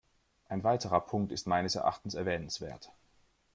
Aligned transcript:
Ein 0.47 0.63
weiterer 0.63 1.01
Punkt 1.01 1.31
ist 1.31 1.45
meines 1.45 1.75
Erachtens 1.75 2.15
erwähnenswert. 2.15 2.91